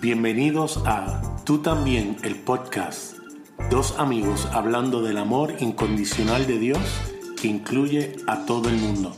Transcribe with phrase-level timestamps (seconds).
[0.00, 3.16] Bienvenidos a Tú también, el podcast.
[3.70, 6.78] Dos amigos hablando del amor incondicional de Dios
[7.40, 9.16] que incluye a todo el mundo.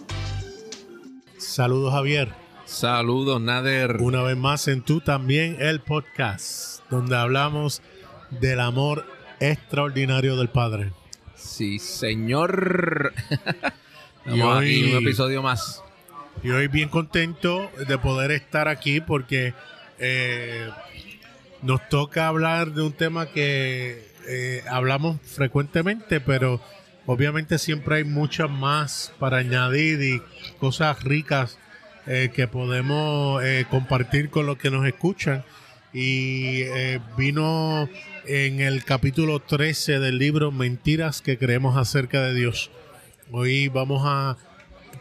[1.38, 2.32] Saludos Javier.
[2.64, 3.96] Saludos Nader.
[4.00, 7.82] Una vez más en Tú también, el podcast, donde hablamos
[8.30, 9.04] del amor
[9.40, 10.92] extraordinario del Padre.
[11.34, 13.12] Sí, señor.
[14.26, 15.82] Y hoy- un episodio más.
[16.44, 19.54] Y hoy bien contento de poder estar aquí porque
[20.00, 20.68] eh,
[21.62, 26.60] nos toca hablar de un tema que eh, hablamos frecuentemente, pero
[27.06, 30.22] obviamente siempre hay muchas más para añadir y
[30.58, 31.58] cosas ricas
[32.06, 35.44] eh, que podemos eh, compartir con los que nos escuchan.
[35.92, 36.66] Y
[37.16, 37.88] vino
[38.24, 42.70] en el capítulo 13 del libro Mentiras que creemos acerca de Dios.
[43.32, 44.36] Hoy vamos a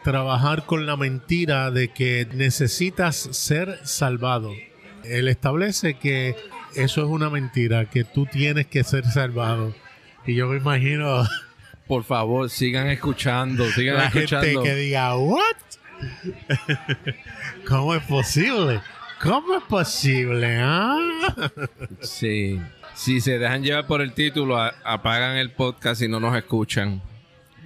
[0.04, 4.52] trabajar con la mentira de que necesitas ser salvado.
[5.04, 6.36] Él establece que
[6.76, 9.74] eso es una mentira, que tú tienes que ser salvado.
[10.26, 11.24] Y yo me imagino
[11.88, 14.46] Por favor, sigan escuchando, sigan la escuchando.
[14.46, 15.42] gente que diga, ¿what?
[17.68, 18.82] ¿Cómo es posible?
[19.22, 20.58] ¿Cómo es posible?
[20.62, 20.98] ah?"
[22.02, 22.60] Sí.
[22.94, 27.02] Si se dejan llevar por el título, apagan el podcast y no nos escuchan.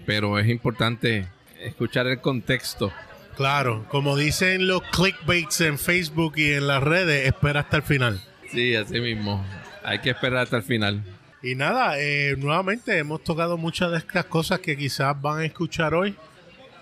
[0.06, 1.28] Pero es importante
[1.60, 2.92] escuchar el contexto.
[3.36, 8.22] Claro, como dicen los clickbaits en Facebook y en las redes, espera hasta el final.
[8.52, 9.44] Sí, así mismo.
[9.84, 11.04] Hay que esperar hasta el final.
[11.42, 15.96] Y nada, eh, nuevamente hemos tocado muchas de estas cosas que quizás van a escuchar
[15.96, 16.16] hoy,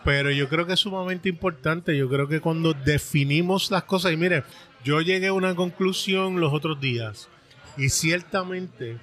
[0.04, 1.98] pero yo creo que es sumamente importante.
[1.98, 4.44] Yo creo que cuando definimos las cosas, y mire,
[4.84, 7.30] yo llegué a una conclusión los otros días,
[7.78, 8.98] y ciertamente,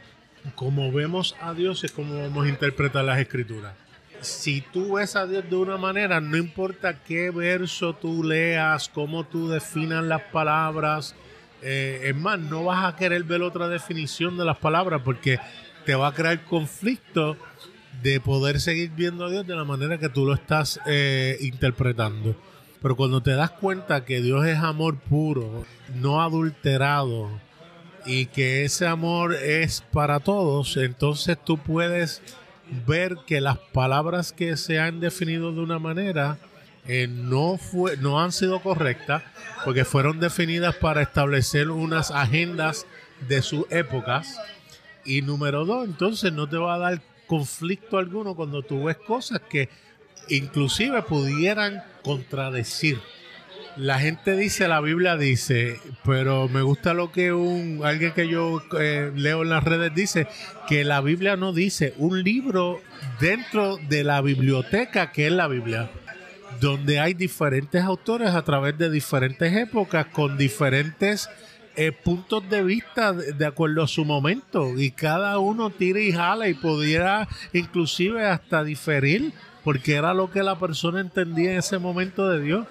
[0.55, 3.73] como vemos a Dios, es como vamos a interpretar las escrituras.
[4.21, 9.25] Si tú ves a Dios de una manera, no importa qué verso tú leas, cómo
[9.25, 11.15] tú definas las palabras,
[11.63, 15.39] eh, es más, no vas a querer ver otra definición de las palabras porque
[15.85, 17.37] te va a crear conflicto
[18.03, 22.37] de poder seguir viendo a Dios de la manera que tú lo estás eh, interpretando.
[22.81, 25.65] Pero cuando te das cuenta que Dios es amor puro,
[25.97, 27.29] no adulterado,
[28.07, 32.23] y que ese amor es para todos, entonces tú puedes
[32.87, 36.39] ver que las palabras que se han definido de una manera
[36.87, 39.23] eh, no, fue, no han sido correctas
[39.65, 42.87] porque fueron definidas para establecer unas agendas
[43.29, 44.39] de sus épocas.
[45.05, 49.41] Y número dos, entonces no te va a dar conflicto alguno cuando tú ves cosas
[49.49, 49.69] que
[50.29, 52.99] inclusive pudieran contradecir.
[53.79, 58.61] La gente dice, la Biblia dice, pero me gusta lo que un alguien que yo
[58.77, 60.27] eh, leo en las redes dice,
[60.67, 62.81] que la Biblia no dice un libro
[63.21, 65.91] dentro de la biblioteca que es la Biblia,
[66.61, 71.31] donde hay diferentes autores a través de diferentes épocas con diferentes
[71.77, 76.11] eh, puntos de vista de, de acuerdo a su momento y cada uno tira y
[76.11, 81.79] jala y pudiera inclusive hasta diferir porque era lo que la persona entendía en ese
[81.79, 82.67] momento de Dios.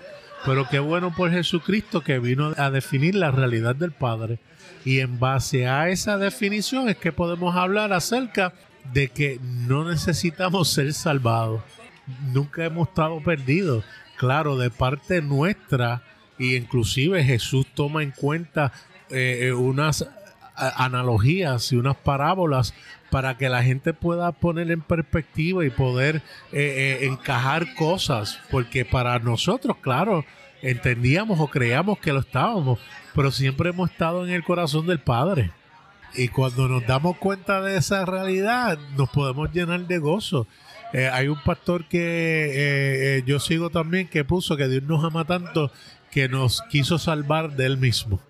[0.45, 4.39] Pero qué bueno por Jesucristo que vino a definir la realidad del Padre.
[4.85, 8.53] Y en base a esa definición es que podemos hablar acerca
[8.93, 11.61] de que no necesitamos ser salvados.
[12.33, 13.83] Nunca hemos estado perdidos.
[14.17, 16.01] Claro, de parte nuestra,
[16.39, 18.71] y inclusive Jesús toma en cuenta
[19.09, 20.07] eh, eh, unas
[20.57, 22.73] analogías y unas parábolas
[23.09, 26.17] para que la gente pueda poner en perspectiva y poder
[26.51, 30.25] eh, eh, encajar cosas, porque para nosotros, claro,
[30.61, 32.79] entendíamos o creíamos que lo estábamos,
[33.15, 35.51] pero siempre hemos estado en el corazón del Padre.
[36.15, 40.47] Y cuando nos damos cuenta de esa realidad, nos podemos llenar de gozo.
[40.93, 41.97] Eh, hay un pastor que
[43.17, 45.71] eh, yo sigo también que puso que Dios nos ama tanto
[46.11, 48.21] que nos quiso salvar de él mismo.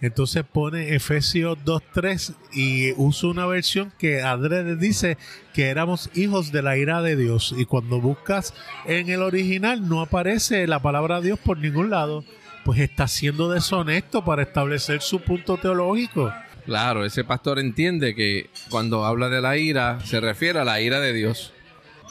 [0.00, 5.18] Entonces pone Efesios 2.3 y usa una versión que adrede dice
[5.52, 7.52] que éramos hijos de la ira de Dios.
[7.56, 8.54] Y cuando buscas
[8.86, 12.24] en el original no aparece la palabra Dios por ningún lado.
[12.64, 16.32] Pues está siendo deshonesto para establecer su punto teológico.
[16.64, 21.00] Claro, ese pastor entiende que cuando habla de la ira, se refiere a la ira
[21.00, 21.54] de Dios.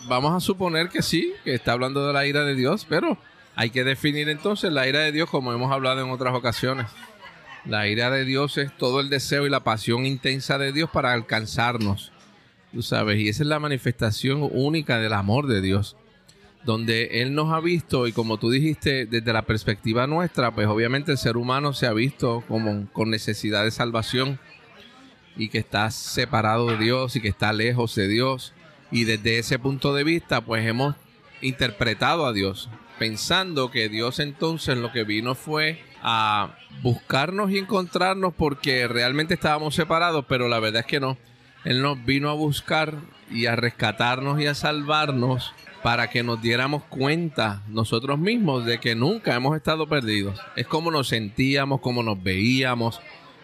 [0.08, 3.18] Vamos a suponer que sí, que está hablando de la ira de Dios, pero
[3.56, 6.88] hay que definir entonces la ira de Dios como hemos hablado en otras ocasiones.
[7.68, 11.12] La ira de Dios es todo el deseo y la pasión intensa de Dios para
[11.12, 12.14] alcanzarnos.
[12.72, 15.98] Tú sabes, y esa es la manifestación única del amor de Dios.
[16.64, 21.12] Donde Él nos ha visto, y como tú dijiste, desde la perspectiva nuestra, pues obviamente
[21.12, 24.40] el ser humano se ha visto como con necesidad de salvación
[25.36, 28.54] y que está separado de Dios y que está lejos de Dios.
[28.92, 30.96] Y desde ese punto de vista, pues hemos
[31.42, 38.34] interpretado a Dios pensando que Dios entonces lo que vino fue a buscarnos y encontrarnos
[38.34, 41.18] porque realmente estábamos separados, pero la verdad es que no.
[41.66, 42.96] Él nos vino a buscar
[43.30, 45.54] y a rescatarnos y a salvarnos
[45.84, 50.40] para que nos diéramos cuenta nosotros mismos de que nunca hemos estado perdidos.
[50.56, 53.02] Es como nos sentíamos, como nos veíamos,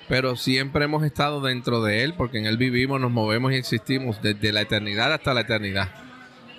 [0.08, 4.22] pero siempre hemos estado dentro de Él porque en Él vivimos, nos movemos y existimos
[4.22, 5.90] desde la eternidad hasta la eternidad.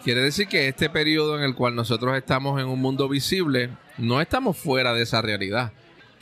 [0.03, 4.21] Quiere decir que este periodo en el cual nosotros estamos en un mundo visible, no
[4.21, 5.73] estamos fuera de esa realidad.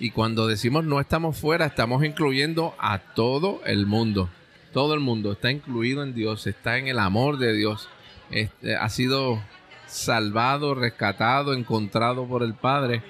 [0.03, 4.29] Y cuando decimos no estamos fuera, estamos incluyendo a todo el mundo.
[4.73, 7.89] Todo el mundo está incluido en Dios, está en el amor de Dios.
[8.33, 9.41] Este, ha sido
[9.87, 13.05] salvado, rescatado, encontrado por el Padre.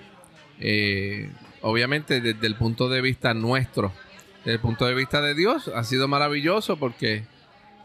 [0.61, 1.31] Eh,
[1.63, 3.91] obviamente desde el punto de vista nuestro,
[4.41, 7.25] desde el punto de vista de Dios, ha sido maravilloso porque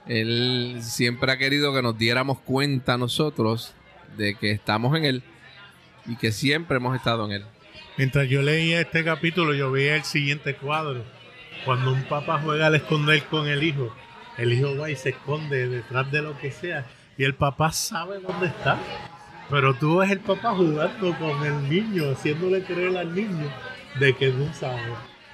[0.05, 3.73] Él siempre ha querido que nos diéramos cuenta nosotros
[4.17, 5.23] de que estamos en Él
[6.07, 7.45] y que siempre hemos estado en Él.
[7.97, 11.03] Mientras yo leía este capítulo, yo veía el siguiente cuadro.
[11.65, 13.91] Cuando un papá juega al esconder con el hijo,
[14.37, 16.85] el hijo va y se esconde detrás de lo que sea.
[17.17, 18.77] Y el papá sabe dónde está.
[19.49, 23.51] Pero tú ves el papá jugando con el niño, haciéndole creer al niño
[23.99, 24.93] de que no sabe.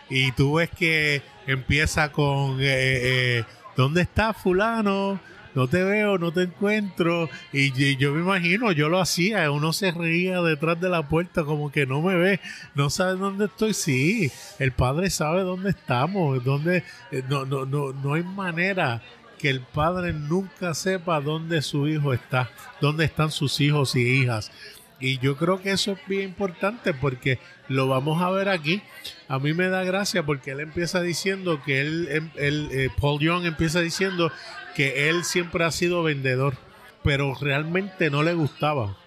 [0.10, 3.44] Y tú ves que empieza con, eh, eh,
[3.76, 5.20] ¿dónde está fulano?
[5.56, 7.30] No te veo, no te encuentro.
[7.52, 11.72] Y, yo me imagino, yo lo hacía, uno se reía detrás de la puerta como
[11.72, 12.40] que no me ve,
[12.76, 13.74] no sabe dónde estoy.
[13.74, 19.02] Sí, el padre sabe dónde estamos, dónde, eh, no, no, no, no hay manera
[19.38, 22.50] que el padre nunca sepa dónde su hijo está,
[22.80, 24.52] dónde están sus hijos y hijas.
[25.00, 28.82] Y yo creo que eso es bien importante porque lo vamos a ver aquí.
[29.28, 33.46] A mí me da gracia porque él empieza diciendo que él, em, eh, Paul Young
[33.46, 34.32] empieza diciendo
[34.76, 36.56] que él siempre ha sido vendedor,
[37.04, 38.98] pero realmente no le gustaba.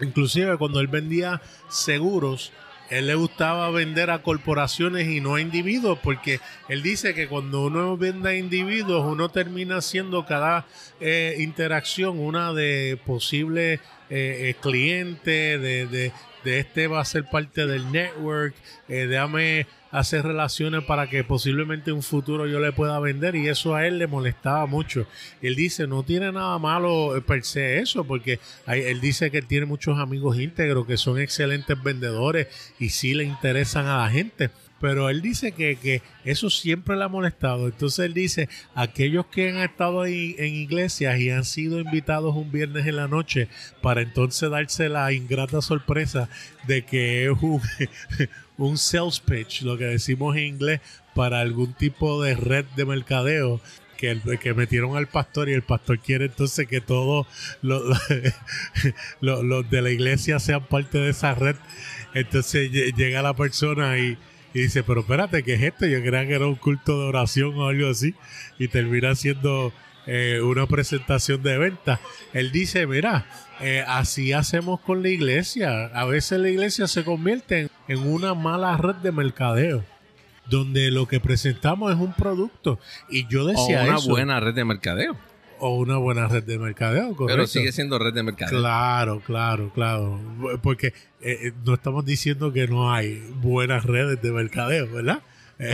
[0.00, 2.52] Inclusive cuando él vendía seguros,
[2.90, 7.64] él le gustaba vender a corporaciones y no a individuos, porque él dice que cuando
[7.64, 10.66] uno vende a individuos, uno termina haciendo cada
[11.00, 13.80] eh, interacción una de posible eh,
[14.10, 16.12] eh, cliente, de, de,
[16.44, 18.54] de, este va a ser parte del network,
[18.86, 23.74] déjame hacer relaciones para que posiblemente en un futuro yo le pueda vender y eso
[23.74, 25.06] a él le molestaba mucho.
[25.40, 29.98] Él dice, no tiene nada malo per se eso, porque él dice que tiene muchos
[29.98, 32.48] amigos íntegros que son excelentes vendedores
[32.78, 34.50] y sí le interesan a la gente.
[34.80, 37.66] Pero él dice que, que, eso siempre le ha molestado.
[37.66, 42.52] Entonces él dice, aquellos que han estado ahí en iglesias y han sido invitados un
[42.52, 43.48] viernes en la noche
[43.80, 46.28] para entonces darse la ingrata sorpresa
[46.66, 47.60] de que es un,
[48.58, 50.80] un sales pitch, lo que decimos en inglés,
[51.14, 53.60] para algún tipo de red de mercadeo
[53.96, 57.26] que, que metieron al pastor y el pastor quiere entonces que todos
[57.62, 57.82] los,
[59.20, 61.56] los, de la iglesia sean parte de esa red.
[62.14, 64.18] Entonces llega la persona y,
[64.60, 65.86] dice, pero espérate, ¿qué es esto?
[65.86, 68.14] Yo creía que era un culto de oración o algo así
[68.58, 69.72] y termina siendo
[70.06, 72.00] eh, una presentación de venta.
[72.32, 73.26] Él dice, mira,
[73.60, 75.86] eh, así hacemos con la iglesia.
[75.86, 79.84] A veces la iglesia se convierte en, una mala red de mercadeo.
[80.48, 82.78] Donde lo que presentamos es un producto.
[83.10, 85.16] Y yo decía o una buena red de mercadeo.
[85.58, 88.58] O una buena red de mercadeo, Pero sigue siendo red de mercadeo.
[88.58, 90.20] Claro, claro, claro.
[90.62, 95.22] Porque eh, no estamos diciendo que no hay buenas redes de mercadeo, ¿verdad?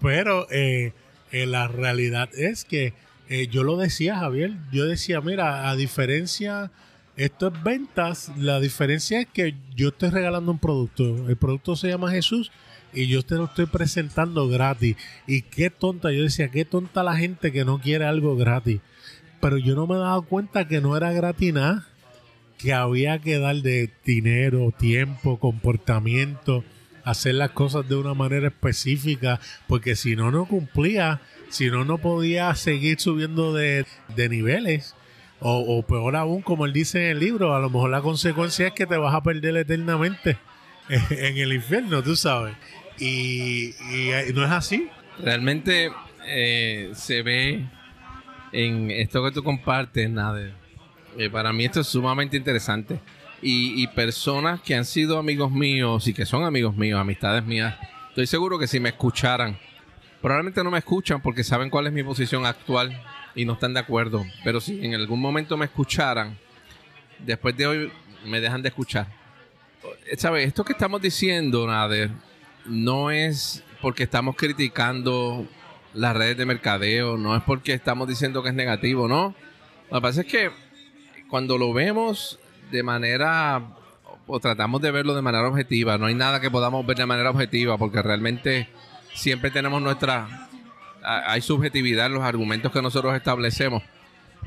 [0.00, 0.92] Pero eh,
[1.32, 2.94] eh, la realidad es que
[3.28, 6.72] eh, yo lo decía, Javier, yo decía, mira, a diferencia,
[7.16, 11.88] esto es ventas, la diferencia es que yo estoy regalando un producto, el producto se
[11.88, 12.50] llama Jesús
[12.92, 14.96] y yo te lo estoy presentando gratis.
[15.26, 18.80] Y qué tonta, yo decía, qué tonta la gente que no quiere algo gratis.
[19.40, 21.86] Pero yo no me he dado cuenta que no era gratis nada,
[22.58, 26.64] que había que dar de dinero, tiempo, comportamiento
[27.04, 31.98] hacer las cosas de una manera específica, porque si no, no cumplía, si no, no
[31.98, 34.94] podía seguir subiendo de, niveles.
[35.40, 38.72] O, peor aún, como él dice en el libro, a lo mejor la consecuencia es
[38.74, 40.36] que te vas a perder eternamente
[40.88, 42.54] en el infierno, tú sabes.
[43.00, 43.74] Y,
[44.34, 44.88] no es así.
[45.18, 45.90] Realmente
[46.26, 47.66] eh, se ve
[48.52, 50.52] en esto que tú compartes, nada.
[51.18, 53.00] Eh, para mí esto es sumamente interesante
[53.42, 57.74] y, personas que han sido amigos míos y que son amigos míos, amistades mías,
[58.08, 59.58] estoy seguro que si me escucharan,
[60.20, 63.02] probablemente no me escuchan porque saben cuál es mi posición actual
[63.34, 66.36] y no están de acuerdo, pero si en algún momento me escucharan,
[67.18, 67.92] después de hoy
[68.26, 69.06] me dejan de escuchar.
[70.18, 70.46] ¿Sabes?
[70.46, 72.10] Esto que estamos diciendo, Nader,
[72.66, 75.46] no es porque estamos criticando
[75.94, 79.34] las redes de mercadeo, no es porque estamos diciendo que es negativo, no
[79.90, 80.50] Lo que pasa es que
[81.28, 82.38] cuando lo vemos
[82.70, 83.62] de manera,
[84.26, 87.30] o tratamos de verlo de manera objetiva, no hay nada que podamos ver de manera
[87.30, 88.68] objetiva, porque realmente
[89.14, 90.48] siempre tenemos nuestra,
[91.02, 93.82] hay subjetividad en los argumentos que nosotros establecemos,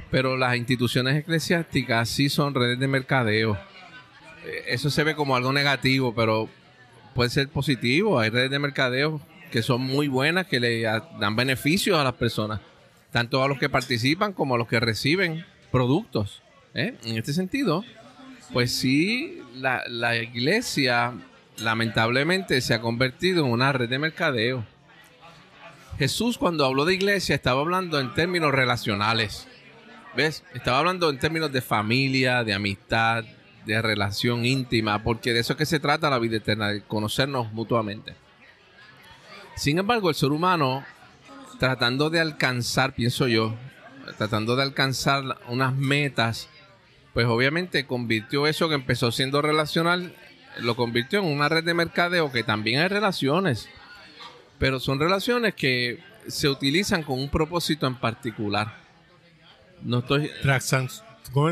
[0.09, 3.57] pero las instituciones eclesiásticas sí son redes de mercadeo.
[4.45, 6.49] Eh, eso se ve como algo negativo, pero
[7.13, 8.19] puede ser positivo.
[8.19, 12.59] Hay redes de mercadeo que son muy buenas, que le dan beneficios a las personas,
[13.11, 16.41] tanto a los que participan como a los que reciben productos.
[16.73, 16.95] ¿eh?
[17.05, 17.83] En este sentido,
[18.51, 21.13] pues sí, la, la iglesia
[21.57, 24.65] lamentablemente se ha convertido en una red de mercadeo.
[25.99, 29.47] Jesús cuando habló de iglesia estaba hablando en términos relacionales.
[30.15, 30.43] ¿Ves?
[30.53, 33.23] Estaba hablando en términos de familia, de amistad,
[33.65, 37.51] de relación íntima, porque de eso es que se trata la vida eterna, de conocernos
[37.53, 38.15] mutuamente.
[39.55, 40.83] Sin embargo, el ser humano,
[41.59, 43.55] tratando de alcanzar, pienso yo,
[44.17, 46.49] tratando de alcanzar unas metas,
[47.13, 50.15] pues obviamente convirtió eso que empezó siendo relacional,
[50.59, 53.69] lo convirtió en una red de mercadeo que también hay relaciones,
[54.57, 58.75] pero son relaciones que se utilizan con un propósito en particular.
[59.81, 60.31] No estoy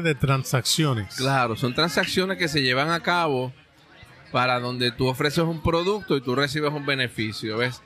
[0.03, 1.15] de transacciones.
[1.15, 3.51] Claro, son transacciones que se llevan a cabo
[4.31, 7.81] para donde tú ofreces un producto y tú recibes un beneficio, ¿ves?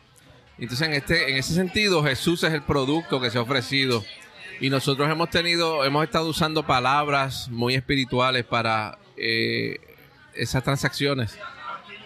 [0.57, 4.03] Entonces, en, este, en ese sentido, Jesús es el producto que se ha ofrecido.
[4.61, 9.79] Y nosotros hemos tenido, hemos estado usando palabras muy espirituales para eh,
[10.33, 11.37] esas transacciones.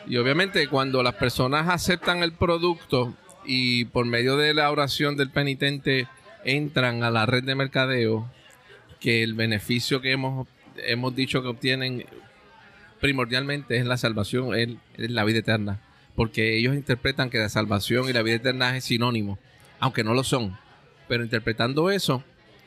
[0.08, 3.14] Y obviamente cuando las personas aceptan el producto
[3.46, 6.08] y por medio de la oración del penitente
[6.44, 8.28] entran a la red de mercadeo,
[9.00, 12.06] que el beneficio que hemos, hemos dicho que obtienen
[13.00, 15.80] primordialmente es la salvación, es, la vida eterna.
[16.16, 19.40] Porque ellos interpretan que la salvación y la vida eterna es sinónimo,
[19.80, 20.58] aunque no lo son.
[21.08, 22.24] Pero interpretando eso,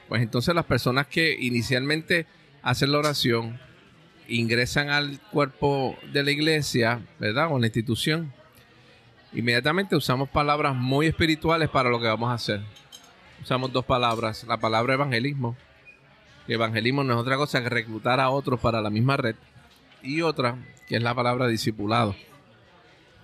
[0.09, 2.27] pues entonces las personas que inicialmente
[2.63, 3.61] hacen la oración,
[4.29, 7.49] ingresan al cuerpo de la iglesia, ¿verdad?
[7.53, 8.33] O la institución,
[9.35, 12.61] inmediatamente usamos palabras muy espirituales para lo que vamos a hacer.
[13.43, 15.57] Usamos dos palabras, la palabra evangelismo
[16.49, 19.37] evangelismo no es otra cosa que reclutar a otros para la misma red.
[20.03, 20.57] Y otra,
[20.89, 22.17] que es la palabra discipulado,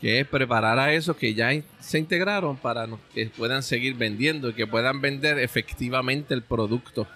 [0.01, 4.55] que es preparar a esos que ya se integraron para que puedan seguir vendiendo y
[4.55, 7.07] que puedan vender efectivamente el producto.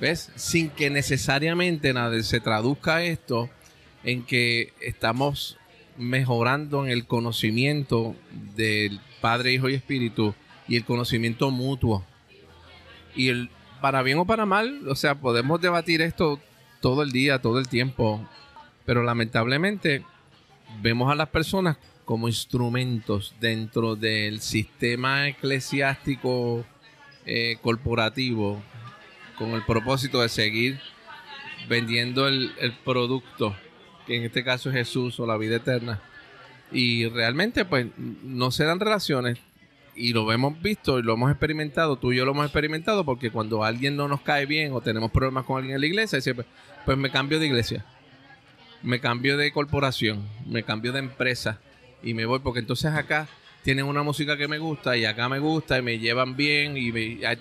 [0.00, 0.32] ¿Ves?
[0.34, 3.48] Sin que necesariamente nada se traduzca esto
[4.02, 5.56] en que estamos
[5.96, 8.16] mejorando en el conocimiento
[8.56, 10.34] del Padre, Hijo y Espíritu
[10.66, 12.04] y el conocimiento mutuo.
[13.14, 13.50] Y el,
[13.84, 16.40] para bien o para mal, o sea, podemos debatir esto
[16.80, 18.26] todo el día, todo el tiempo,
[18.86, 20.02] pero lamentablemente
[20.80, 21.76] vemos a las personas
[22.06, 26.64] como instrumentos dentro del sistema eclesiástico
[27.26, 28.62] eh, corporativo
[29.36, 30.80] con el propósito de seguir
[31.68, 33.54] vendiendo el, el, producto,
[34.06, 36.00] que en este caso es Jesús o la vida eterna.
[36.72, 39.40] Y realmente pues no se dan relaciones,
[39.96, 43.30] y lo hemos visto y lo hemos experimentado, tú y yo lo hemos experimentado, porque
[43.30, 46.34] cuando alguien no nos cae bien o tenemos problemas con alguien en la iglesia, dice,
[46.34, 47.84] pues, me cambio de iglesia,
[48.82, 51.60] me cambio de corporación, me cambio de empresa
[52.02, 53.28] y me voy, porque entonces acá
[53.62, 56.92] tienen una música que me gusta y acá me gusta y me llevan bien y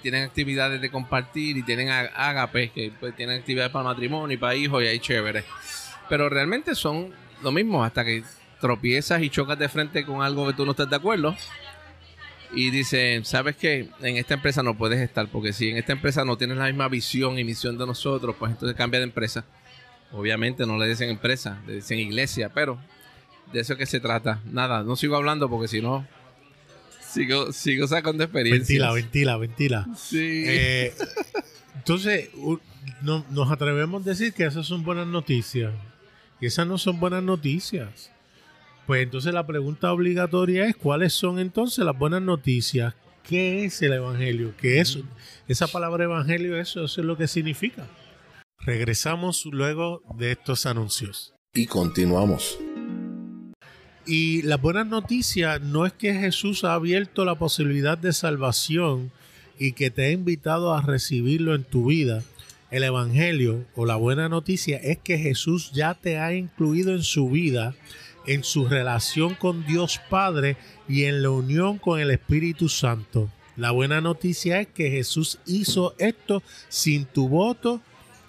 [0.01, 4.55] tienen actividades de compartir y tienen agape, que pues, tienen actividades para matrimonio y para
[4.55, 5.43] hijos y ahí chévere.
[6.07, 8.23] Pero realmente son lo mismo hasta que
[8.61, 11.35] tropiezas y chocas de frente con algo que tú no estás de acuerdo
[12.55, 13.89] y dice, ¿sabes qué?
[14.01, 16.87] En esta empresa no puedes estar, porque si en esta empresa no tienes la misma
[16.87, 19.45] visión y misión de nosotros, pues entonces cambia de empresa.
[20.11, 22.79] Obviamente no le dicen empresa, le dicen iglesia, pero
[23.51, 24.41] de eso que se trata.
[24.51, 26.07] Nada, no sigo hablando porque si no,
[27.01, 28.59] sigo, sigo sacando experiencia.
[28.59, 29.87] Ventila, ventila, ventila.
[29.97, 30.43] Sí.
[30.45, 30.93] Eh,
[31.75, 32.29] entonces,
[33.01, 35.73] nos atrevemos a decir que esas son buenas noticias.
[36.39, 38.12] Y esas no son buenas noticias.
[38.85, 42.93] Pues entonces la pregunta obligatoria es, ¿cuáles son entonces las buenas noticias?
[43.23, 44.53] ¿Qué es el Evangelio?
[44.57, 44.99] ¿Qué es
[45.47, 46.57] esa palabra Evangelio?
[46.57, 47.87] Eso, eso es lo que significa.
[48.59, 51.33] Regresamos luego de estos anuncios.
[51.53, 52.59] Y continuamos.
[54.05, 59.11] Y la buena noticia no es que Jesús ha abierto la posibilidad de salvación
[59.57, 62.21] y que te ha invitado a recibirlo en tu vida.
[62.69, 67.29] El Evangelio o la buena noticia es que Jesús ya te ha incluido en su
[67.29, 67.75] vida
[68.25, 73.29] en su relación con Dios Padre y en la unión con el Espíritu Santo.
[73.55, 77.81] La buena noticia es que Jesús hizo esto sin tu voto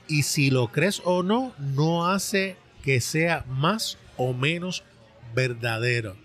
[0.07, 4.85] y si lo crees o no, no hace que sea más o menos
[5.35, 6.17] verdadero.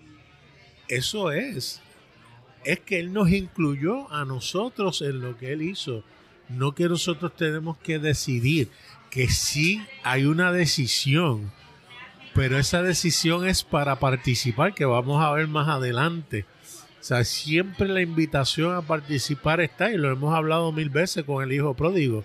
[0.90, 1.82] Eso es.
[2.66, 6.04] Es que Él nos incluyó a nosotros en lo que Él hizo.
[6.50, 8.70] no que nosotros tenemos que decidir,
[9.12, 11.52] que sí hay una decisión,
[12.34, 16.46] pero esa decisión es para participar, que vamos a ver más adelante.
[17.00, 21.44] O sea, siempre la invitación a participar está, y lo hemos hablado mil veces con
[21.44, 22.24] el hijo pródigo.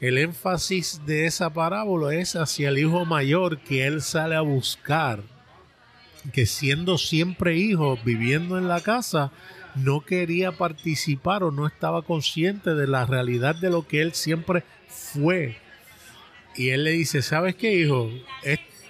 [0.00, 5.20] El énfasis de esa parábola es hacia el hijo mayor que él sale a buscar,
[6.32, 9.30] que siendo siempre hijo, viviendo en la casa,
[9.74, 14.64] no quería participar o no estaba consciente de la realidad de lo que él siempre
[14.88, 15.58] fue.
[16.56, 18.10] Y él le dice, ¿sabes qué, hijo?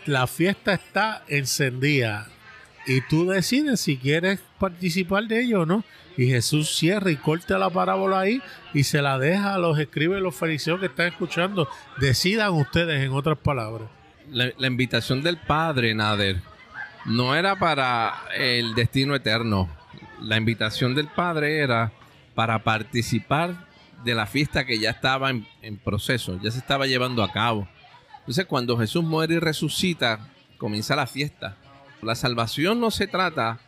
[0.06, 2.26] La fiesta está encendida
[2.86, 5.84] y tú decides si quieres participar de ello o no.
[6.16, 8.42] Y Jesús cierra y corta la parábola ahí
[8.74, 11.68] y se la deja a los escribes y los fariseos que están escuchando.
[11.98, 13.88] Decidan ustedes, en otras palabras.
[14.30, 16.40] La, invitación del Padre, Nader,
[17.04, 19.68] no era para el destino eterno.
[20.20, 21.92] La invitación del Padre era
[22.34, 23.66] para participar
[24.04, 27.68] de la fiesta que ya estaba en proceso, ya se estaba llevando a cabo.
[28.20, 31.56] Entonces, cuando Jesús muere y resucita, comienza la fiesta.
[32.02, 33.60] La salvación no se trata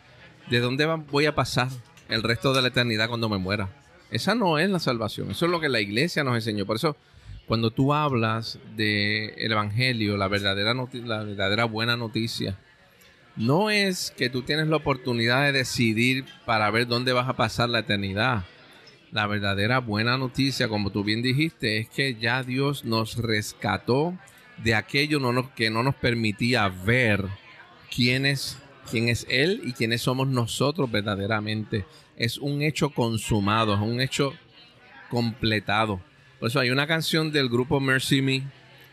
[0.48, 1.68] de dónde voy a pasar
[2.08, 3.68] el resto de la eternidad cuando me muera.
[4.10, 5.30] Esa no es la salvación.
[5.30, 6.66] Eso es lo que la iglesia nos enseñó.
[6.66, 6.96] Por eso,
[7.46, 12.58] cuando tú hablas del Evangelio, la verdadera, la verdadera buena noticia,
[13.36, 17.70] no es que tú tienes la oportunidad de decidir para ver dónde vas a pasar
[17.70, 18.44] la eternidad.
[19.10, 24.18] La verdadera buena noticia, como tú bien dijiste, es que ya Dios nos rescató
[24.62, 25.20] de aquello
[25.54, 27.24] que no nos permitía ver
[27.94, 28.58] quién es,
[28.90, 31.84] quién es Él y quiénes somos nosotros verdaderamente.
[32.16, 34.32] Es un hecho consumado, es un hecho
[35.10, 36.00] completado.
[36.38, 38.42] Por eso hay una canción del grupo Mercy Me,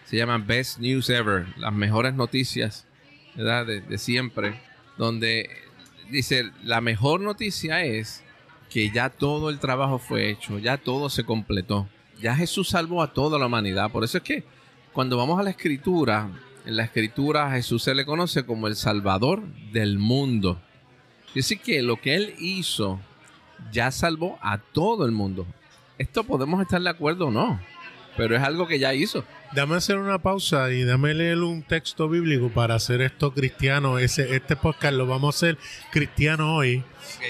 [0.06, 2.86] se llama Best News Ever, las mejores noticias
[3.36, 4.60] De, de siempre,
[4.98, 5.50] donde
[6.10, 8.24] dice, la mejor noticia es
[8.70, 11.88] que ya todo el trabajo fue hecho, ya todo se completó.
[12.22, 13.92] Ya Jesús salvó a toda la humanidad.
[13.92, 14.44] Por eso es que
[14.94, 16.30] cuando vamos a la escritura,
[16.66, 20.60] en la escritura a Jesús se le conoce como el Salvador del mundo.
[21.34, 23.00] Dice que lo que él hizo
[23.72, 25.46] ya salvó a todo el mundo.
[25.98, 27.60] Esto podemos estar de acuerdo o no,
[28.18, 29.26] pero es algo que ya hizo.
[29.54, 34.00] Dame hacer una pausa y dame leer un texto bíblico para hacer esto cristiano.
[34.00, 35.58] Ese, este podcast lo vamos a hacer
[35.92, 36.84] cristiano hoy,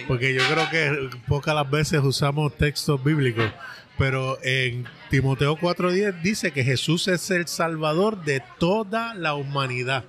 [0.08, 3.52] porque yo creo que pocas las veces usamos textos bíblicos.
[4.00, 10.06] Pero en Timoteo 4:10 dice que Jesús es el salvador de toda la humanidad.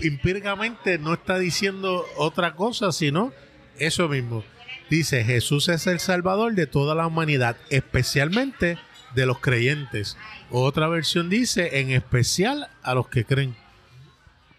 [0.00, 3.32] Empíricamente no está diciendo otra cosa, sino
[3.78, 4.42] eso mismo.
[4.88, 8.78] Dice, Jesús es el salvador de toda la humanidad, especialmente
[9.14, 10.16] de los creyentes.
[10.50, 13.54] Otra versión dice, en especial a los que creen.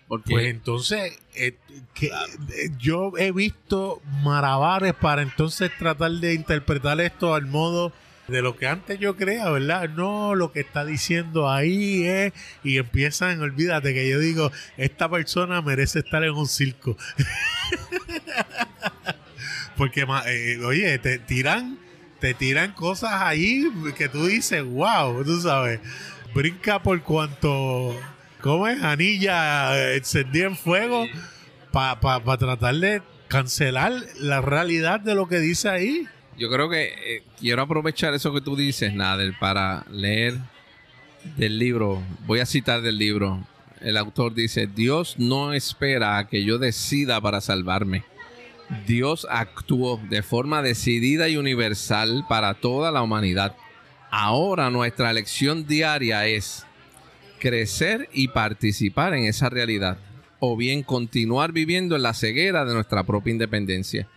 [0.10, 1.56] Pues entonces, eh,
[1.94, 7.94] que, eh, yo he visto marabares para entonces tratar de interpretar esto al modo
[8.28, 9.90] de lo que antes yo creía, ¿verdad?
[9.90, 15.62] No, lo que está diciendo ahí es, y empiezan, olvídate que yo digo, esta persona
[15.62, 16.98] merece estar en un circo.
[19.78, 21.80] Porque, eh, oye, te tiran
[22.20, 25.80] te tiran cosas ahí que tú dices, wow, tú sabes,
[26.34, 27.96] brinca por cuanto,
[28.42, 28.82] ¿cómo es?
[28.82, 31.08] Anilla encendida en fuego
[31.72, 36.08] para tratar de cancelar la realidad de lo que dice ahí.
[36.38, 40.36] Yo creo que eh, quiero aprovechar eso que tú dices, Nader, para leer
[41.36, 42.02] del libro.
[42.26, 43.46] Voy a citar del libro.
[43.82, 48.04] El autor dice, Dios no espera a que yo decida para salvarme
[48.86, 53.56] Dios actuó de forma decidida y universal para toda la humanidad.
[54.12, 56.66] Ahora nuestra elección diaria es
[57.40, 59.98] crecer y participar en esa realidad,
[60.40, 64.08] o bien continuar viviendo en la ceguera de nuestra propia independencia.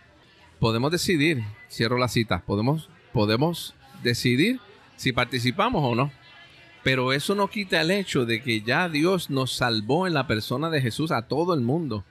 [0.59, 4.59] Podemos decidir, cierro la cita, podemos, podemos decidir
[4.95, 6.11] si participamos o no.
[6.83, 10.69] Pero eso no quita el hecho de que ya Dios nos salvó en la persona
[10.69, 12.03] de Jesús a todo el mundo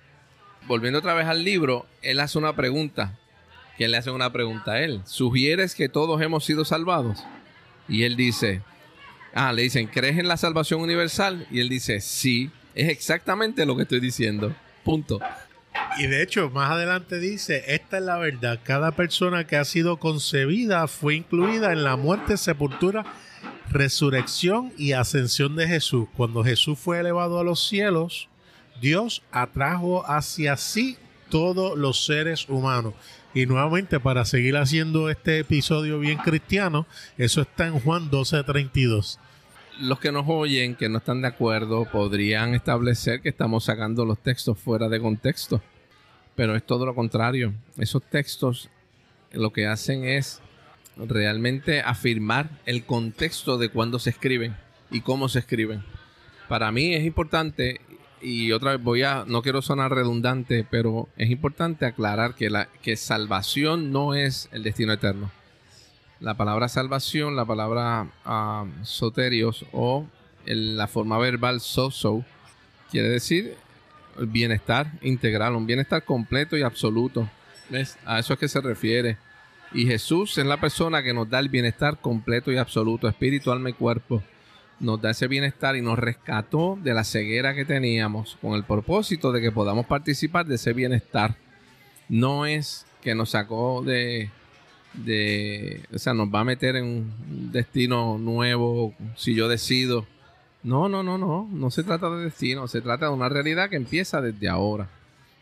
[0.67, 3.19] volviendo otra vez al libro, él hace una pregunta.
[3.79, 5.01] Que le hace una pregunta a él.
[5.05, 7.25] ¿Sugieres que todos hemos sido salvados?
[7.89, 8.63] Y él dice,
[9.35, 11.47] ah, le dicen, ¿crees en la salvación universal?
[11.51, 14.55] Y él dice, sí, es exactamente lo que estoy diciendo.
[14.85, 15.21] Punto.
[15.99, 19.99] Y de hecho, más adelante dice, esta es la verdad, cada persona que ha sido
[19.99, 23.05] concebida fue incluida en la muerte, sepultura,
[23.71, 26.09] resurrección y ascensión de Jesús.
[26.17, 28.29] Cuando Jesús fue elevado a los cielos,
[28.81, 30.97] Dios atrajo hacia sí
[31.29, 32.95] todos los seres humanos.
[33.35, 39.19] Y nuevamente, para seguir haciendo este episodio bien cristiano, eso está en Juan 12:32.
[39.81, 44.19] Los que nos oyen, que no están de acuerdo, podrían establecer que estamos sacando los
[44.19, 45.63] textos fuera de contexto.
[46.37, 47.55] Pero es todo lo contrario.
[47.77, 48.71] Esos textos
[49.33, 50.41] lo que hacen es
[50.97, 54.57] realmente afirmar el contexto de cuándo se escriben
[54.91, 55.83] y cómo se escriben.
[56.49, 57.81] Para mí es importante,
[58.21, 62.67] y otra vez voy a, no quiero sonar redundante, pero es importante aclarar que, la,
[62.83, 65.31] que salvación no es el destino eterno.
[66.23, 70.07] La palabra salvación, la palabra uh, soterios o
[70.47, 72.25] la forma verbal so-so,
[72.93, 73.57] quiere decir
[74.17, 77.29] el bienestar integral, un bienestar completo y absoluto.
[78.05, 79.19] A eso es que se refiere.
[79.73, 83.71] Y Jesús es la persona que nos da el bienestar completo y absoluto, espíritu, alma
[83.71, 84.23] y cuerpo.
[84.79, 89.33] Nos da ese bienestar y nos rescató de la ceguera que teníamos con el propósito
[89.33, 91.35] de que podamos participar de ese bienestar.
[92.09, 94.31] No es que nos sacó de,
[94.95, 100.07] de, o sea, nos va a meter en un destino nuevo si yo decido.
[100.63, 103.77] No, no, no, no, no se trata de destino, se trata de una realidad que
[103.77, 104.89] empieza desde ahora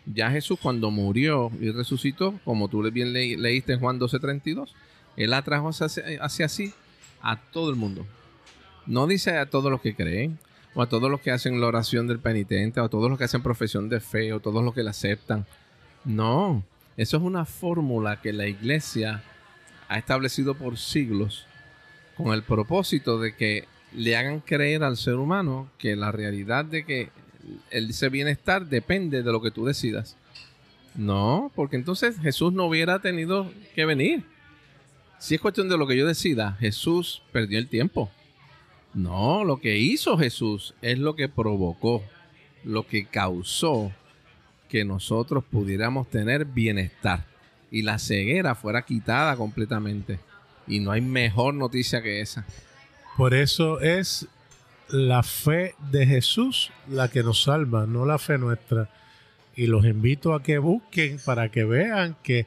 [0.07, 4.71] ya Jesús cuando murió y resucitó, como tú bien leíste en Juan 12:32,
[5.17, 6.73] Él atrajo hacia, hacia sí
[7.23, 8.07] a todo el mundo.
[8.87, 10.39] No dice a todos los que creen,
[10.75, 13.25] o a todos los que hacen la oración del penitente, o a todos los que
[13.25, 15.47] hacen profesión de fe, o todos los que la aceptan.
[16.05, 16.65] No,
[16.97, 19.23] eso es una fórmula que la iglesia
[19.91, 21.47] ha establecido por siglos
[22.17, 26.85] con el propósito de que le hagan creer al ser humano que la realidad de
[26.85, 27.09] que
[27.73, 30.17] ese bienestar depende de lo que tú decidas.
[30.95, 34.23] No, porque entonces Jesús no hubiera tenido que venir.
[35.19, 38.13] Si es cuestión de lo que yo decida, Jesús perdió el tiempo.
[38.95, 42.05] No, lo que hizo Jesús es lo que provocó,
[42.63, 43.91] lo que causó
[44.69, 47.30] que nosotros pudiéramos tener bienestar
[47.71, 50.21] y la ceguera fuera quitada completamente.
[50.67, 52.45] Y no hay mejor noticia que esa.
[53.17, 54.29] Por eso es
[54.89, 58.89] la fe de Jesús la que nos salva, no la fe nuestra.
[59.57, 62.47] Y los invito a que busquen para que vean que,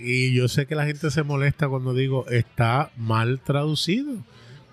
[0.00, 4.16] y yo sé que la gente se molesta cuando digo está mal traducido,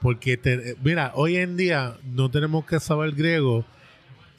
[0.01, 3.65] porque mira, hoy en día no tenemos que saber griego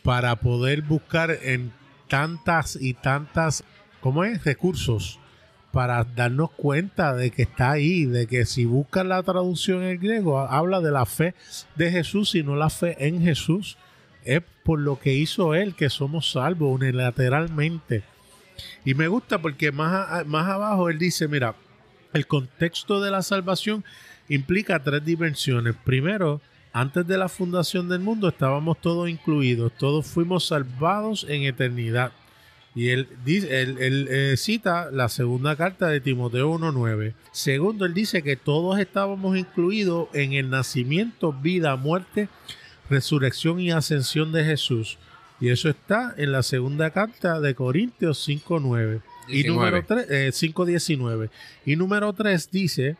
[0.02, 1.72] para poder buscar en
[2.08, 3.64] tantas y tantas,
[4.04, 4.44] ¿cómo es?
[4.44, 5.18] Recursos
[5.72, 10.38] para darnos cuenta de que está ahí, de que si buscan la traducción en griego,
[10.40, 11.34] habla de la fe
[11.74, 13.78] de Jesús y no la fe en Jesús.
[14.22, 18.04] Es por lo que hizo Él que somos salvos unilateralmente.
[18.84, 21.54] Y me gusta porque más, más abajo Él dice, mira,
[22.12, 23.86] el contexto de la salvación
[24.28, 25.76] implica tres dimensiones.
[25.82, 26.42] Primero,
[26.74, 32.12] antes de la fundación del mundo estábamos todos incluidos, todos fuimos salvados en eternidad.
[32.74, 37.14] Y él, dice, él, eh, cita la segunda carta de Timoteo 1.9.
[37.30, 42.28] Segundo, él dice que todos estábamos incluidos en el nacimiento, vida, muerte,
[42.90, 44.98] resurrección y ascensión de Jesús.
[45.40, 49.02] Y eso está en la segunda carta de Corintios 5.9.
[49.28, 51.26] Y número 3, 5.19.
[51.26, 51.30] Eh,
[51.64, 52.96] y número 3 dice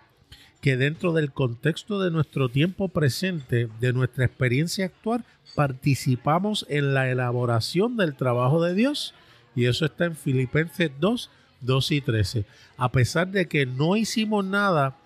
[0.61, 7.11] que dentro del contexto de nuestro tiempo presente, de nuestra experiencia actual, participamos en la
[7.11, 9.15] elaboración del trabajo de Dios
[9.55, 12.45] y eso está en Filipenses 2, 2 y 13.
[12.77, 14.97] A pesar de que no hicimos nada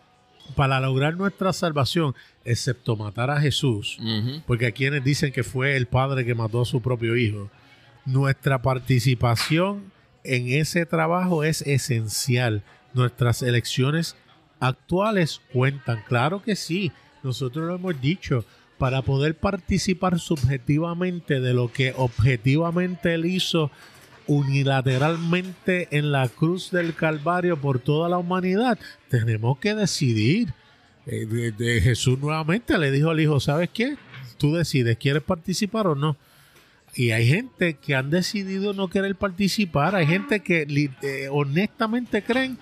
[0.55, 3.99] para lograr nuestra salvación, excepto matar a Jesús,
[4.47, 7.51] porque hay quienes dicen que fue el Padre que mató a su propio Hijo,
[8.07, 9.93] nuestra participación
[10.25, 12.63] en ese trabajo es esencial.
[12.95, 14.17] Nuestras elecciones
[14.61, 18.45] actuales cuentan, claro que sí, nosotros lo hemos dicho,
[18.79, 23.71] para poder participar subjetivamente de lo que objetivamente él hizo
[24.29, 30.53] unilateralmente en la cruz del Calvario por toda la humanidad, tenemos que decidir.
[31.07, 33.97] Eh, de, Jesús nuevamente le dijo al Hijo, ¿sabes qué?
[34.37, 36.17] Tú decides, ¿quieres participar o no?
[36.95, 40.67] Y hay gente que han decidido no querer participar, hay gente que
[41.03, 42.59] eh, honestamente creen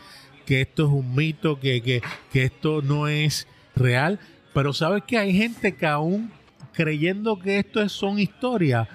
[0.46, 2.00] que esto es un mito, que, que,
[2.32, 4.20] que esto no es real,
[4.54, 6.30] pero sabes que hay gente que aún
[6.72, 8.86] creyendo que esto son historias,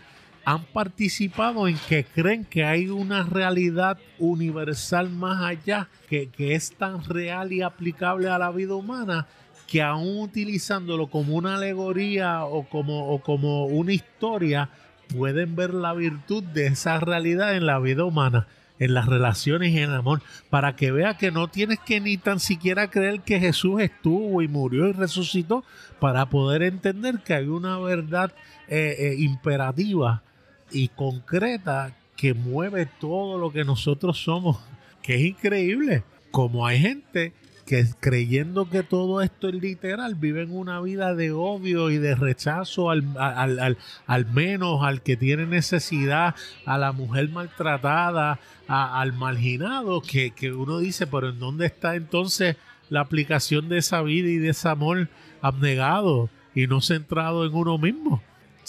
[0.45, 7.03] han participado en que creen que hay una realidad universal más allá que, es tan
[7.03, 9.27] real y aplicable a la vida humana
[9.67, 14.69] que aún utilizándolo como una alegoría o como, o como una historia
[15.15, 18.47] pueden ver la virtud de esa realidad en la vida humana
[18.81, 22.17] en las relaciones y en el amor, para que vea que no tienes que ni
[22.17, 25.63] tan siquiera creer que Jesús estuvo y murió y resucitó,
[25.99, 28.33] para poder entender que hay una verdad
[28.67, 30.23] eh, eh, imperativa
[30.71, 34.59] y concreta que mueve todo lo que nosotros somos,
[35.01, 36.03] que es increíble.
[36.31, 37.33] Como hay gente
[37.65, 42.89] que creyendo que todo esto es literal, viven una vida de odio y de rechazo
[42.89, 50.51] al, al, menos al que tiene necesidad, a la mujer maltratada, al marginado, que, que
[50.51, 52.57] uno dice, pero ¿en dónde está entonces
[52.89, 55.07] la aplicación de esa vida y de ese amor
[55.41, 58.21] abnegado y no centrado en uno mismo.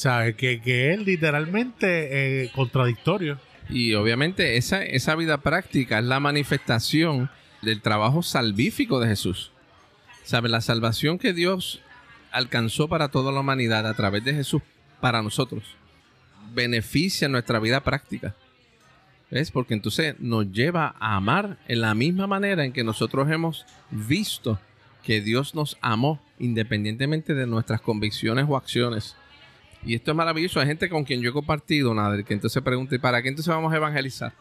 [0.03, 0.35] ¿Sabes?
[0.35, 3.39] Que, que es literalmente eh, contradictorio.
[3.69, 7.31] Y obviamente esa, esa vida práctica es la manifestación
[7.63, 9.53] del trabajo salvífico de Jesús.
[10.25, 10.51] ¿Sabes?
[10.51, 11.81] La salvación que Dios
[12.33, 14.63] alcanzó para toda la humanidad a través de Jesús
[15.01, 15.77] para nosotros
[16.53, 18.35] beneficia nuestra vida práctica.
[19.31, 19.53] ¿Ves?
[19.53, 24.59] Porque entonces nos lleva a amar en la misma manera en que nosotros hemos visto
[25.05, 29.17] que Dios nos amó independientemente de nuestras convicciones o acciones.
[29.85, 30.61] Y esto es maravilloso.
[30.61, 33.53] Hay gente con quien yo he compartido, nada, que entonces pregunta, ¿y para qué entonces
[33.53, 34.33] vamos a evangelizar?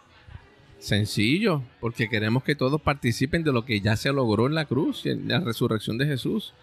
[0.80, 5.06] Sencillo, porque queremos que todos participen de lo que ya se logró en la cruz,
[5.06, 6.54] en la resurrección de Jesús.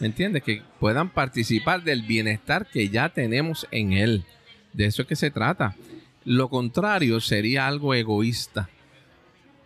[0.00, 0.42] ¿Me entiendes?
[0.42, 4.24] Que puedan participar del bienestar que ya tenemos en Él.
[4.72, 5.76] De eso es que se trata.
[6.24, 8.68] Lo contrario sería algo egoísta.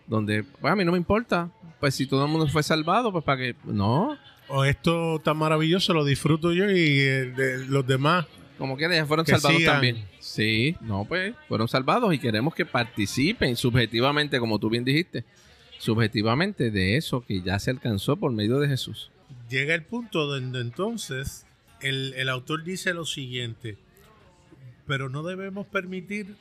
[0.07, 1.49] Donde, pues a mí no me importa.
[1.79, 3.55] Pues si todo el mundo fue salvado, pues para que.
[3.63, 4.17] No.
[4.47, 8.25] O esto tan maravilloso, lo disfruto yo y eh, de los demás.
[8.59, 10.05] Como que ya fueron salvados también.
[10.19, 15.25] Sí, no, pues fueron salvados y queremos que participen subjetivamente, como tú bien dijiste,
[15.79, 19.09] subjetivamente de eso que ya se alcanzó por medio de Jesús.
[19.49, 21.47] Llega el punto donde entonces
[21.81, 23.77] el, el autor dice lo siguiente
[24.89, 26.35] pero no debemos permitir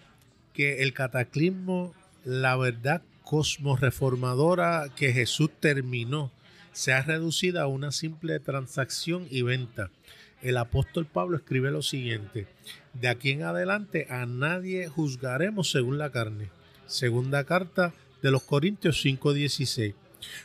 [0.54, 6.32] que el cataclismo, la verdad cosmorreformadora que Jesús terminó,
[6.72, 9.90] sea reducida a una simple transacción y venta.
[10.42, 12.46] El apóstol Pablo escribe lo siguiente,
[12.94, 16.50] de aquí en adelante a nadie juzgaremos según la carne.
[16.86, 19.94] Segunda carta de los Corintios 5:16.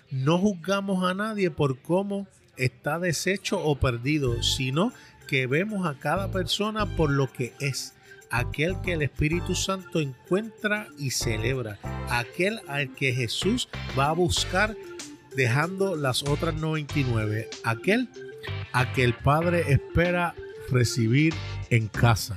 [0.10, 2.28] No juzgamos a nadie por cómo
[2.58, 4.94] está deshecho o perdido, sino
[5.28, 7.94] que vemos a cada persona por lo que es,
[8.30, 11.80] aquel que el Espíritu Santo encuentra y celebra,
[12.10, 14.76] aquel al que Jesús va a buscar
[15.36, 18.10] dejando las otras 99, aquel
[18.74, 20.36] a que el Padre espera
[20.70, 21.34] recibir
[21.70, 22.36] en casa.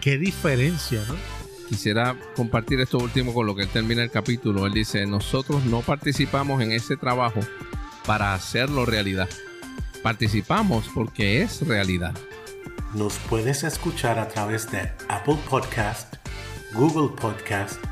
[0.00, 1.14] Qué diferencia, ¿no?
[1.68, 4.66] Quisiera compartir esto último con lo que él termina el capítulo.
[4.66, 7.40] Él dice, nosotros no participamos en ese trabajo
[8.06, 9.28] para hacerlo realidad
[10.06, 12.14] Participamos porque es realidad.
[12.94, 16.14] Nos puedes escuchar a través de Apple Podcast,
[16.72, 17.84] Google Podcast,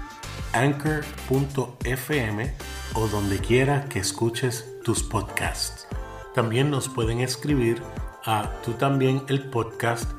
[0.53, 2.55] Anchor.fm
[2.95, 5.89] o donde quiera que escuches tus podcasts.
[6.35, 7.81] También nos pueden escribir
[8.25, 10.11] a tú también el podcast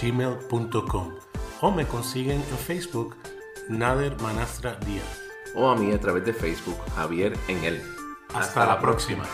[0.00, 1.14] gmail.com
[1.60, 3.16] o me consiguen en Facebook
[3.68, 5.22] Nader Manastra Díaz
[5.54, 7.82] o a mí a través de Facebook Javier en él.
[8.34, 9.24] Hasta, la próxima.